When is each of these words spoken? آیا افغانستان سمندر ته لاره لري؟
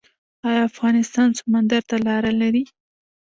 آیا 0.47 0.61
افغانستان 0.69 1.29
سمندر 1.39 1.81
ته 1.89 1.95
لاره 2.05 2.31
لري؟ 2.41 2.63